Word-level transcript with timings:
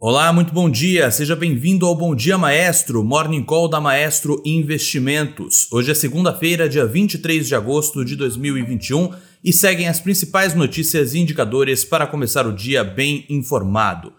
Olá, 0.00 0.32
muito 0.32 0.54
bom 0.54 0.70
dia. 0.70 1.10
Seja 1.10 1.34
bem-vindo 1.34 1.84
ao 1.84 1.92
Bom 1.92 2.14
Dia 2.14 2.38
Maestro, 2.38 3.02
Morning 3.02 3.42
Call 3.42 3.66
da 3.66 3.80
Maestro 3.80 4.40
Investimentos. 4.46 5.66
Hoje 5.72 5.90
é 5.90 5.94
segunda-feira, 5.94 6.68
dia 6.68 6.86
23 6.86 7.48
de 7.48 7.52
agosto 7.56 8.04
de 8.04 8.14
2021 8.14 9.10
e 9.42 9.52
seguem 9.52 9.88
as 9.88 9.98
principais 9.98 10.54
notícias 10.54 11.14
e 11.14 11.18
indicadores 11.18 11.84
para 11.84 12.06
começar 12.06 12.46
o 12.46 12.54
dia 12.54 12.84
bem 12.84 13.26
informado. 13.28 14.12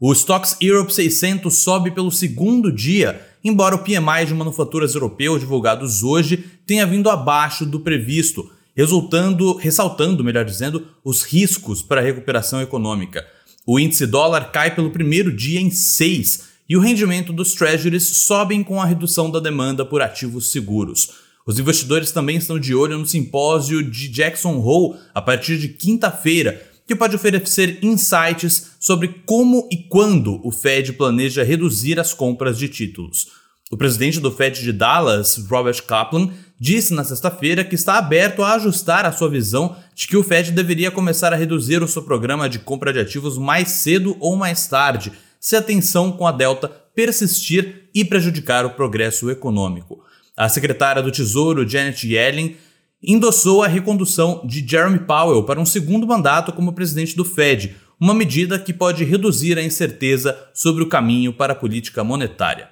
O 0.00 0.12
Stocks 0.12 0.56
Europe 0.60 0.92
600 0.92 1.54
sobe 1.56 1.92
pelo 1.92 2.10
segundo 2.10 2.72
dia, 2.72 3.24
embora 3.44 3.76
o 3.76 3.84
PMI 3.84 4.26
de 4.26 4.34
manufaturas 4.34 4.96
europeu 4.96 5.38
divulgados 5.38 6.02
hoje 6.02 6.44
tenha 6.66 6.84
vindo 6.84 7.08
abaixo 7.08 7.64
do 7.64 7.78
previsto, 7.78 8.50
resultando, 8.74 9.54
ressaltando, 9.54 10.24
melhor 10.24 10.44
dizendo, 10.44 10.88
os 11.04 11.22
riscos 11.22 11.84
para 11.84 12.00
a 12.00 12.04
recuperação 12.04 12.60
econômica. 12.60 13.24
O 13.66 13.78
índice 13.78 14.06
dólar 14.06 14.50
cai 14.50 14.74
pelo 14.74 14.90
primeiro 14.90 15.34
dia 15.34 15.60
em 15.60 15.70
6 15.70 16.48
e 16.68 16.76
o 16.76 16.80
rendimento 16.80 17.32
dos 17.32 17.52
treasuries 17.52 18.04
sobem 18.04 18.62
com 18.62 18.80
a 18.80 18.86
redução 18.86 19.30
da 19.30 19.40
demanda 19.40 19.84
por 19.84 20.00
ativos 20.00 20.50
seguros. 20.50 21.10
Os 21.46 21.58
investidores 21.58 22.12
também 22.12 22.36
estão 22.36 22.58
de 22.58 22.74
olho 22.74 22.96
no 22.98 23.06
simpósio 23.06 23.82
de 23.82 24.08
Jackson 24.08 24.58
Hole 24.58 24.98
a 25.14 25.20
partir 25.20 25.58
de 25.58 25.68
quinta-feira, 25.68 26.62
que 26.86 26.94
pode 26.94 27.16
oferecer 27.16 27.78
insights 27.82 28.72
sobre 28.78 29.22
como 29.26 29.68
e 29.70 29.76
quando 29.88 30.40
o 30.46 30.50
Fed 30.50 30.92
planeja 30.92 31.42
reduzir 31.42 31.98
as 31.98 32.14
compras 32.14 32.56
de 32.58 32.68
títulos. 32.68 33.28
O 33.70 33.76
presidente 33.76 34.18
do 34.18 34.32
Fed 34.32 34.60
de 34.60 34.72
Dallas, 34.72 35.36
Robert 35.48 35.82
Kaplan, 35.84 36.30
disse 36.60 36.92
na 36.92 37.02
sexta-feira 37.02 37.64
que 37.64 37.74
está 37.74 37.96
aberto 37.96 38.42
a 38.42 38.52
ajustar 38.52 39.06
a 39.06 39.12
sua 39.12 39.30
visão 39.30 39.74
de 39.94 40.06
que 40.06 40.16
o 40.16 40.22
Fed 40.22 40.52
deveria 40.52 40.90
começar 40.90 41.32
a 41.32 41.36
reduzir 41.36 41.82
o 41.82 41.88
seu 41.88 42.02
programa 42.02 42.50
de 42.50 42.58
compra 42.58 42.92
de 42.92 43.00
ativos 43.00 43.38
mais 43.38 43.68
cedo 43.68 44.14
ou 44.20 44.36
mais 44.36 44.66
tarde, 44.66 45.10
se 45.40 45.56
a 45.56 45.62
tensão 45.62 46.12
com 46.12 46.26
a 46.26 46.32
Delta 46.32 46.68
persistir 46.94 47.88
e 47.94 48.04
prejudicar 48.04 48.66
o 48.66 48.70
progresso 48.70 49.30
econômico. 49.30 50.04
A 50.36 50.50
secretária 50.50 51.02
do 51.02 51.10
Tesouro, 51.10 51.66
Janet 51.66 52.06
Yellen, 52.06 52.56
endossou 53.02 53.62
a 53.62 53.66
recondução 53.66 54.42
de 54.44 54.66
Jeremy 54.66 54.98
Powell 55.00 55.44
para 55.44 55.60
um 55.60 55.64
segundo 55.64 56.06
mandato 56.06 56.52
como 56.52 56.74
presidente 56.74 57.16
do 57.16 57.24
Fed, 57.24 57.74
uma 57.98 58.12
medida 58.12 58.58
que 58.58 58.72
pode 58.72 59.04
reduzir 59.04 59.56
a 59.58 59.62
incerteza 59.62 60.36
sobre 60.52 60.82
o 60.82 60.88
caminho 60.88 61.32
para 61.32 61.54
a 61.54 61.56
política 61.56 62.04
monetária. 62.04 62.68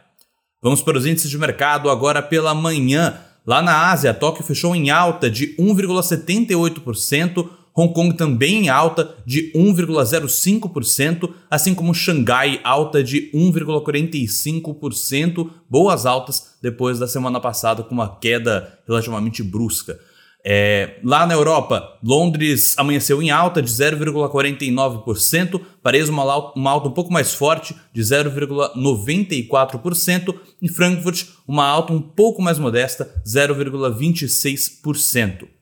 Vamos 0.61 0.83
para 0.83 0.99
os 0.99 1.07
índices 1.07 1.31
de 1.31 1.39
mercado 1.39 1.89
agora 1.89 2.21
pela 2.21 2.55
manhã. 2.55 3.19
Lá 3.47 3.63
na 3.63 3.91
Ásia, 3.91 4.13
Tóquio 4.13 4.45
fechou 4.45 4.77
em 4.77 4.91
alta 4.91 5.31
de 5.31 5.57
1,78%, 5.57 7.49
Hong 7.75 7.95
Kong 7.95 8.15
também 8.17 8.65
em 8.65 8.69
alta 8.69 9.15
de 9.25 9.53
1,05%, 9.55 11.33
assim 11.49 11.75
como 11.75 11.95
Xangai 11.95 12.61
alta 12.65 13.05
de 13.05 13.31
1,45%, 13.33 15.49
boas 15.71 16.05
altas 16.05 16.57
depois 16.61 16.99
da 16.99 17.07
semana 17.07 17.39
passada 17.41 17.85
com 17.85 17.95
uma 17.95 18.17
queda 18.17 18.81
relativamente 18.87 19.45
brusca. 19.45 20.01
É, 20.45 21.01
lá 21.03 21.27
na 21.27 21.35
Europa, 21.35 21.99
Londres 22.03 22.75
amanheceu 22.79 23.21
em 23.21 23.31
alta 23.31 23.61
de 23.61 23.71
0,49%, 23.71 25.61
Paris 25.83 26.09
uma, 26.09 26.55
uma 26.55 26.71
alta 26.71 26.89
um 26.89 26.93
pouco 26.93 27.13
mais 27.13 27.35
forte 27.35 27.77
de 27.93 28.01
0,94% 28.01 30.35
e 30.63 30.69
Frankfurt 30.69 31.27
uma 31.47 31.67
alta 31.67 31.93
um 31.93 32.01
pouco 32.01 32.41
mais 32.41 32.59
modesta, 32.59 33.13
0,26%. 33.27 35.58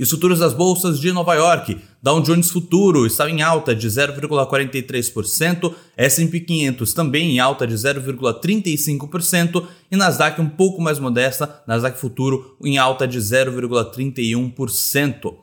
Os 0.00 0.08
futuros 0.08 0.38
das 0.38 0.54
bolsas 0.54 0.98
de 0.98 1.12
Nova 1.12 1.34
York, 1.34 1.78
Dow 2.02 2.22
Jones 2.22 2.50
Futuro 2.50 3.06
estava 3.06 3.30
em 3.30 3.42
alta 3.42 3.74
de 3.74 3.86
0,43%, 3.86 5.74
S&P 5.98 6.40
500 6.40 6.94
também 6.94 7.32
em 7.32 7.38
alta 7.38 7.66
de 7.66 7.74
0,35% 7.74 9.66
e 9.90 9.96
Nasdaq 9.96 10.40
um 10.40 10.48
pouco 10.48 10.80
mais 10.80 10.98
modesta, 10.98 11.62
Nasdaq 11.66 12.00
Futuro 12.00 12.56
em 12.64 12.78
alta 12.78 13.06
de 13.06 13.18
0,31%. 13.18 15.34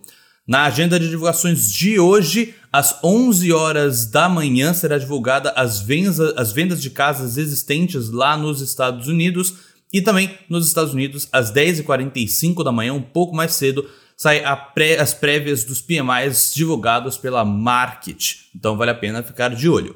Na 0.47 0.63
agenda 0.63 0.99
de 0.99 1.07
divulgações 1.07 1.71
de 1.71 1.99
hoje, 1.99 2.55
às 2.73 2.97
11 3.03 3.53
horas 3.53 4.07
da 4.07 4.27
manhã, 4.27 4.73
será 4.73 4.97
divulgada 4.97 5.51
as 5.51 5.79
vendas, 5.79 6.19
as 6.35 6.51
vendas 6.51 6.81
de 6.81 6.89
casas 6.89 7.37
existentes 7.37 8.09
lá 8.09 8.35
nos 8.35 8.61
Estados 8.61 9.07
Unidos 9.07 9.53
e 9.93 10.01
também 10.01 10.31
nos 10.49 10.65
Estados 10.67 10.91
Unidos, 10.91 11.29
às 11.31 11.53
10h45 11.53 12.63
da 12.63 12.71
manhã, 12.71 12.93
um 12.93 13.01
pouco 13.01 13.35
mais 13.35 13.53
cedo, 13.53 13.87
sai 14.19 14.43
pré, 14.73 14.99
as 14.99 15.13
prévias 15.13 15.63
dos 15.63 15.81
PMIs 15.81 16.51
divulgados 16.53 17.17
pela 17.17 17.45
Market. 17.45 18.49
Então 18.53 18.75
vale 18.75 18.91
a 18.91 18.95
pena 18.95 19.23
ficar 19.23 19.55
de 19.55 19.69
olho. 19.69 19.95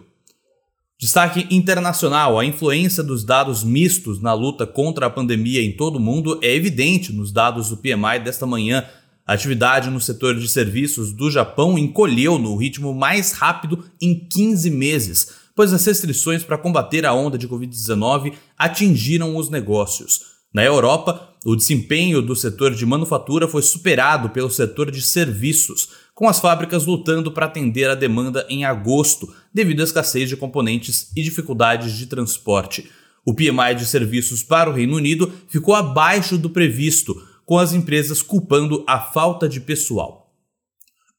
Destaque 0.98 1.46
internacional: 1.52 2.40
a 2.40 2.46
influência 2.46 3.04
dos 3.04 3.26
dados 3.26 3.66
mistos 3.66 4.22
na 4.22 4.34
luta 4.34 4.66
contra 4.66 5.08
a 5.08 5.10
pandemia 5.10 5.62
em 5.62 5.76
todo 5.76 5.98
o 5.98 6.00
mundo 6.00 6.40
é 6.42 6.56
evidente 6.56 7.12
nos 7.12 7.34
dados 7.34 7.68
do 7.68 7.76
PMI 7.76 8.22
desta 8.24 8.46
manhã. 8.46 8.86
A 9.28 9.34
atividade 9.34 9.90
no 9.90 10.00
setor 10.00 10.40
de 10.40 10.48
serviços 10.48 11.12
do 11.12 11.30
Japão 11.30 11.78
encolheu 11.78 12.40
no 12.40 12.56
ritmo 12.56 12.94
mais 12.94 13.34
rápido 13.34 13.84
em 14.02 14.16
15 14.16 14.70
meses, 14.70 15.28
pois 15.54 15.74
as 15.74 15.86
restrições 15.86 16.46
para 16.46 16.58
combater 16.58 17.06
a 17.06 17.14
onda 17.14 17.38
de 17.38 17.48
Covid-19 17.48 18.36
atingiram 18.58 19.36
os 19.36 19.50
negócios. 19.50 20.34
Na 20.54 20.64
Europa, 20.64 21.33
o 21.46 21.56
desempenho 21.56 22.22
do 22.22 22.36
setor 22.36 22.74
de 22.74 22.86
manufatura 22.86 23.48
foi 23.48 23.62
superado 23.62 24.30
pelo 24.30 24.50
setor 24.50 24.90
de 24.90 25.02
serviços, 25.02 25.90
com 26.16 26.28
as 26.30 26.40
fábricas 26.40 26.86
lutando 26.86 27.32
para 27.32 27.48
atender 27.48 27.90
a 27.90 27.96
demanda 27.96 28.46
em 28.50 28.64
agosto, 28.64 29.34
devido 29.54 29.82
à 29.82 29.84
escassez 29.84 30.30
de 30.30 30.38
componentes 30.38 31.12
e 31.16 31.22
dificuldades 31.22 31.98
de 31.98 32.06
transporte. 32.06 32.90
O 33.26 33.34
PMI 33.34 33.76
de 33.76 33.86
serviços 33.86 34.42
para 34.42 34.70
o 34.70 34.74
Reino 34.74 34.96
Unido 34.96 35.32
ficou 35.48 35.76
abaixo 35.76 36.38
do 36.38 36.50
previsto, 36.50 37.22
com 37.46 37.58
as 37.58 37.74
empresas 37.74 38.22
culpando 38.22 38.84
a 38.88 39.00
falta 39.00 39.50
de 39.50 39.60
pessoal. 39.60 40.24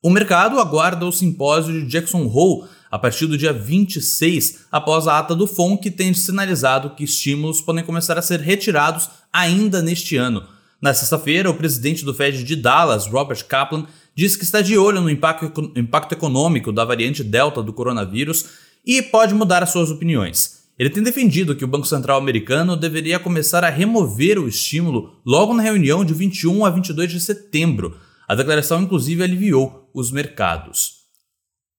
O 0.02 0.10
mercado 0.10 0.58
aguarda 0.58 1.06
o 1.06 1.12
simpósio 1.12 1.72
de 1.72 1.86
Jackson 1.86 2.26
Hole 2.26 2.68
a 2.94 2.98
partir 3.00 3.26
do 3.26 3.36
dia 3.36 3.52
26, 3.52 4.66
após 4.70 5.08
a 5.08 5.18
ata 5.18 5.34
do 5.34 5.48
FONC, 5.48 5.82
que 5.82 5.90
tem 5.90 6.14
sinalizado 6.14 6.90
que 6.90 7.02
estímulos 7.02 7.60
podem 7.60 7.82
começar 7.82 8.16
a 8.16 8.22
ser 8.22 8.38
retirados 8.38 9.10
ainda 9.32 9.82
neste 9.82 10.16
ano. 10.16 10.44
Na 10.80 10.94
sexta-feira, 10.94 11.50
o 11.50 11.54
presidente 11.54 12.04
do 12.04 12.14
Fed 12.14 12.44
de 12.44 12.54
Dallas, 12.54 13.08
Robert 13.08 13.44
Kaplan, 13.46 13.84
disse 14.14 14.38
que 14.38 14.44
está 14.44 14.60
de 14.60 14.78
olho 14.78 15.00
no 15.00 15.10
impacto, 15.10 15.72
impacto 15.74 16.12
econômico 16.12 16.70
da 16.70 16.84
variante 16.84 17.24
Delta 17.24 17.60
do 17.60 17.72
coronavírus 17.72 18.44
e 18.86 19.02
pode 19.02 19.34
mudar 19.34 19.60
as 19.60 19.70
suas 19.70 19.90
opiniões. 19.90 20.62
Ele 20.78 20.88
tem 20.88 21.02
defendido 21.02 21.56
que 21.56 21.64
o 21.64 21.68
Banco 21.68 21.88
Central 21.88 22.16
americano 22.16 22.76
deveria 22.76 23.18
começar 23.18 23.64
a 23.64 23.70
remover 23.70 24.38
o 24.38 24.46
estímulo 24.46 25.16
logo 25.26 25.52
na 25.52 25.64
reunião 25.64 26.04
de 26.04 26.14
21 26.14 26.64
a 26.64 26.70
22 26.70 27.10
de 27.10 27.18
setembro. 27.18 27.96
A 28.28 28.36
declaração, 28.36 28.80
inclusive, 28.80 29.24
aliviou 29.24 29.90
os 29.92 30.12
mercados. 30.12 31.03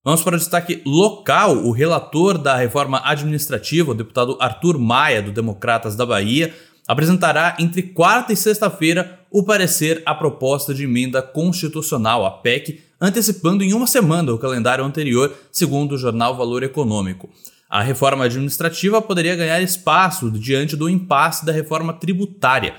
Vamos 0.05 0.21
para 0.21 0.35
o 0.35 0.37
destaque 0.37 0.83
local. 0.85 1.65
O 1.65 1.71
relator 1.71 2.37
da 2.37 2.55
reforma 2.55 3.01
administrativa, 3.03 3.89
o 3.89 3.95
deputado 3.95 4.37
Arthur 4.39 4.77
Maia, 4.77 5.19
do 5.19 5.31
Democratas 5.31 5.95
da 5.95 6.05
Bahia, 6.05 6.53
apresentará 6.87 7.57
entre 7.59 7.81
quarta 7.81 8.31
e 8.31 8.37
sexta-feira 8.37 9.19
o 9.31 9.41
parecer 9.41 10.03
à 10.05 10.13
proposta 10.13 10.75
de 10.75 10.83
emenda 10.83 11.23
constitucional, 11.23 12.23
a 12.23 12.29
PEC, 12.29 12.81
antecipando 13.01 13.63
em 13.63 13.73
uma 13.73 13.87
semana 13.87 14.31
o 14.31 14.37
calendário 14.37 14.85
anterior, 14.85 15.33
segundo 15.51 15.93
o 15.93 15.97
jornal 15.97 16.37
Valor 16.37 16.61
Econômico. 16.61 17.27
A 17.67 17.81
reforma 17.81 18.25
administrativa 18.25 19.01
poderia 19.01 19.35
ganhar 19.35 19.59
espaço 19.59 20.29
diante 20.29 20.75
do 20.75 20.87
impasse 20.87 21.43
da 21.43 21.51
reforma 21.51 21.91
tributária. 21.91 22.75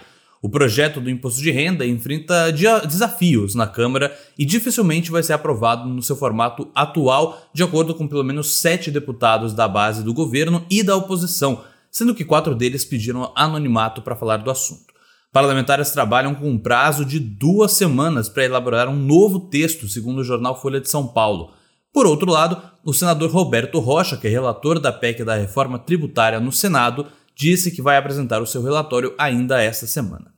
O 0.47 0.49
projeto 0.49 1.01
do 1.01 1.11
imposto 1.11 1.43
de 1.43 1.51
renda 1.51 1.85
enfrenta 1.85 2.53
desafios 2.53 3.57
na 3.57 3.67
Câmara 3.67 4.17
e 4.39 4.45
dificilmente 4.45 5.11
vai 5.11 5.21
ser 5.21 5.33
aprovado 5.33 5.89
no 5.89 6.01
seu 6.01 6.15
formato 6.15 6.71
atual, 6.73 7.51
de 7.53 7.65
acordo 7.65 7.93
com 7.97 8.07
pelo 8.07 8.23
menos 8.23 8.61
sete 8.61 8.89
deputados 8.89 9.53
da 9.53 9.67
base 9.67 10.05
do 10.05 10.15
governo 10.15 10.65
e 10.71 10.85
da 10.85 10.95
oposição, 10.95 11.65
sendo 11.91 12.15
que 12.15 12.25
quatro 12.25 12.55
deles 12.55 12.85
pediram 12.85 13.33
anonimato 13.35 14.03
para 14.03 14.15
falar 14.15 14.37
do 14.37 14.49
assunto. 14.49 14.95
Parlamentares 15.33 15.91
trabalham 15.91 16.33
com 16.33 16.49
um 16.49 16.59
prazo 16.59 17.05
de 17.05 17.19
duas 17.19 17.73
semanas 17.73 18.29
para 18.29 18.45
elaborar 18.45 18.89
um 18.89 18.95
novo 18.95 19.49
texto, 19.51 19.89
segundo 19.89 20.19
o 20.21 20.25
jornal 20.25 20.63
Folha 20.63 20.81
de 20.81 20.89
São 20.89 21.09
Paulo. 21.09 21.55
Por 21.93 22.07
outro 22.07 22.31
lado, 22.31 22.63
o 22.85 22.95
senador 22.95 23.33
Roberto 23.33 23.81
Rocha, 23.81 24.17
que 24.17 24.29
é 24.29 24.31
relator 24.31 24.79
da 24.79 24.93
PEC 24.93 25.25
da 25.25 25.35
reforma 25.35 25.77
tributária 25.77 26.39
no 26.39 26.53
Senado, 26.53 27.09
disse 27.35 27.73
que 27.73 27.83
vai 27.83 27.97
apresentar 27.97 28.41
o 28.41 28.47
seu 28.47 28.63
relatório 28.63 29.13
ainda 29.19 29.61
esta 29.61 29.89
semana. 29.89 30.36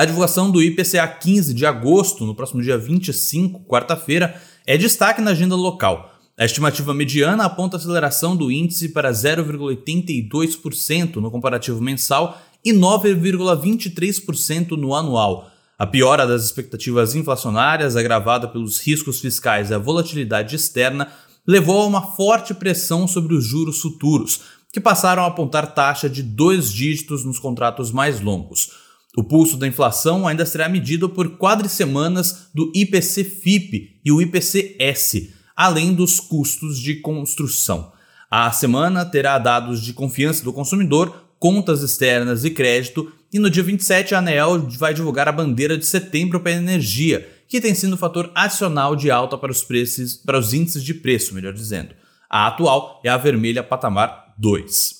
A 0.00 0.04
divulgação 0.06 0.50
do 0.50 0.62
IPCA 0.62 1.06
15 1.06 1.52
de 1.52 1.66
agosto, 1.66 2.24
no 2.24 2.34
próximo 2.34 2.62
dia 2.62 2.78
25, 2.78 3.66
quarta-feira, 3.66 4.34
é 4.66 4.78
destaque 4.78 5.20
na 5.20 5.32
agenda 5.32 5.54
local. 5.54 6.14
A 6.38 6.46
estimativa 6.46 6.94
mediana 6.94 7.44
aponta 7.44 7.76
a 7.76 7.78
aceleração 7.78 8.34
do 8.34 8.50
índice 8.50 8.88
para 8.88 9.12
0,82% 9.12 11.16
no 11.16 11.30
comparativo 11.30 11.82
mensal 11.82 12.40
e 12.64 12.72
9,23% 12.72 14.70
no 14.70 14.94
anual. 14.94 15.50
A 15.78 15.86
piora 15.86 16.26
das 16.26 16.46
expectativas 16.46 17.14
inflacionárias, 17.14 17.94
agravada 17.94 18.48
pelos 18.48 18.80
riscos 18.80 19.20
fiscais 19.20 19.68
e 19.68 19.74
a 19.74 19.78
volatilidade 19.78 20.56
externa, 20.56 21.08
levou 21.46 21.82
a 21.82 21.86
uma 21.86 22.16
forte 22.16 22.54
pressão 22.54 23.06
sobre 23.06 23.34
os 23.34 23.44
juros 23.44 23.82
futuros, 23.82 24.40
que 24.72 24.80
passaram 24.80 25.24
a 25.24 25.26
apontar 25.26 25.74
taxa 25.74 26.08
de 26.08 26.22
dois 26.22 26.72
dígitos 26.72 27.22
nos 27.22 27.38
contratos 27.38 27.92
mais 27.92 28.22
longos. 28.22 28.88
O 29.16 29.24
pulso 29.24 29.56
da 29.56 29.66
inflação 29.66 30.26
ainda 30.26 30.46
será 30.46 30.68
medido 30.68 31.08
por 31.08 31.36
quadricemanas 31.36 32.48
do 32.54 32.70
IPC-FIP 32.74 34.00
e 34.04 34.12
o 34.12 34.22
IPC-S, 34.22 35.34
além 35.56 35.92
dos 35.92 36.20
custos 36.20 36.78
de 36.78 36.96
construção. 36.96 37.92
A 38.30 38.50
semana 38.52 39.04
terá 39.04 39.36
dados 39.38 39.82
de 39.82 39.92
confiança 39.92 40.44
do 40.44 40.52
consumidor, 40.52 41.24
contas 41.38 41.82
externas 41.82 42.44
e 42.44 42.50
crédito, 42.50 43.12
e 43.32 43.38
no 43.38 43.50
dia 43.50 43.62
27 43.62 44.14
a 44.14 44.18
ANEEL 44.18 44.68
vai 44.78 44.94
divulgar 44.94 45.28
a 45.28 45.32
bandeira 45.32 45.76
de 45.76 45.86
setembro 45.86 46.38
para 46.38 46.52
a 46.52 46.56
energia, 46.56 47.28
que 47.48 47.60
tem 47.60 47.74
sido 47.74 47.94
um 47.94 47.98
fator 47.98 48.30
adicional 48.32 48.94
de 48.94 49.10
alta 49.10 49.36
para 49.36 49.50
os 49.50 49.64
preços, 49.64 50.14
para 50.14 50.38
os 50.38 50.54
índices 50.54 50.84
de 50.84 50.94
preço, 50.94 51.34
melhor 51.34 51.52
dizendo. 51.52 51.94
A 52.28 52.46
atual 52.46 53.00
é 53.04 53.08
a 53.08 53.16
vermelha 53.16 53.62
patamar 53.62 54.34
2. 54.38 54.99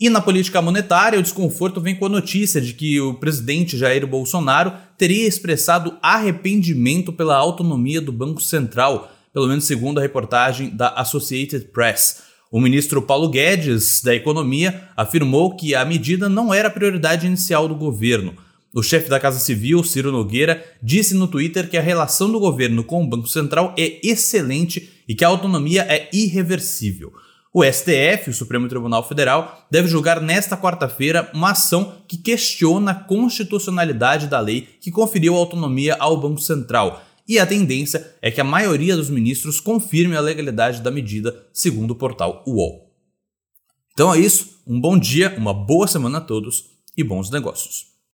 E 0.00 0.10
na 0.10 0.20
política 0.20 0.60
monetária, 0.60 1.18
o 1.18 1.22
desconforto 1.22 1.80
vem 1.80 1.94
com 1.94 2.06
a 2.06 2.08
notícia 2.08 2.60
de 2.60 2.74
que 2.74 3.00
o 3.00 3.14
presidente 3.14 3.78
Jair 3.78 4.04
Bolsonaro 4.04 4.72
teria 4.98 5.26
expressado 5.26 5.96
arrependimento 6.02 7.12
pela 7.12 7.36
autonomia 7.36 8.00
do 8.00 8.10
Banco 8.10 8.42
Central, 8.42 9.12
pelo 9.32 9.46
menos 9.46 9.66
segundo 9.66 9.98
a 9.98 10.02
reportagem 10.02 10.70
da 10.70 10.88
Associated 10.94 11.66
Press. 11.66 12.24
O 12.50 12.60
ministro 12.60 13.02
Paulo 13.02 13.28
Guedes, 13.28 14.02
da 14.02 14.12
Economia, 14.12 14.88
afirmou 14.96 15.54
que 15.54 15.76
a 15.76 15.84
medida 15.84 16.28
não 16.28 16.52
era 16.52 16.66
a 16.66 16.72
prioridade 16.72 17.28
inicial 17.28 17.68
do 17.68 17.76
governo. 17.76 18.34
O 18.74 18.82
chefe 18.82 19.08
da 19.08 19.20
Casa 19.20 19.38
Civil, 19.38 19.84
Ciro 19.84 20.10
Nogueira, 20.10 20.64
disse 20.82 21.14
no 21.14 21.28
Twitter 21.28 21.70
que 21.70 21.76
a 21.76 21.80
relação 21.80 22.30
do 22.32 22.40
governo 22.40 22.82
com 22.82 23.04
o 23.04 23.06
Banco 23.06 23.28
Central 23.28 23.72
é 23.78 24.00
excelente 24.04 24.90
e 25.08 25.14
que 25.14 25.24
a 25.24 25.28
autonomia 25.28 25.82
é 25.82 26.08
irreversível. 26.12 27.12
O 27.56 27.62
STF, 27.62 28.30
o 28.30 28.34
Supremo 28.34 28.66
Tribunal 28.66 29.06
Federal, 29.06 29.64
deve 29.70 29.86
julgar 29.86 30.20
nesta 30.20 30.56
quarta-feira 30.56 31.30
uma 31.32 31.52
ação 31.52 32.02
que 32.08 32.16
questiona 32.16 32.90
a 32.90 32.94
constitucionalidade 32.96 34.26
da 34.26 34.40
lei 34.40 34.62
que 34.80 34.90
conferiu 34.90 35.36
autonomia 35.36 35.94
ao 36.00 36.20
Banco 36.20 36.40
Central 36.40 37.00
e 37.28 37.38
a 37.38 37.46
tendência 37.46 38.12
é 38.20 38.28
que 38.28 38.40
a 38.40 38.44
maioria 38.44 38.96
dos 38.96 39.08
ministros 39.08 39.60
confirme 39.60 40.16
a 40.16 40.20
legalidade 40.20 40.82
da 40.82 40.90
medida, 40.90 41.46
segundo 41.52 41.92
o 41.92 41.94
portal 41.94 42.42
UOL. 42.44 42.92
Então 43.92 44.12
é 44.12 44.18
isso, 44.18 44.60
um 44.66 44.80
bom 44.80 44.98
dia, 44.98 45.32
uma 45.38 45.54
boa 45.54 45.86
semana 45.86 46.18
a 46.18 46.20
todos 46.20 46.70
e 46.96 47.04
bons 47.04 47.30
negócios. 47.30 47.93